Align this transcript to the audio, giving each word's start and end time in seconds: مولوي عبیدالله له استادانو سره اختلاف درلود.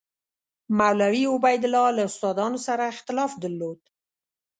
مولوي 0.79 1.23
عبیدالله 1.35 1.87
له 1.97 2.01
استادانو 2.09 2.57
سره 2.67 2.83
اختلاف 2.93 3.31
درلود. 3.43 3.79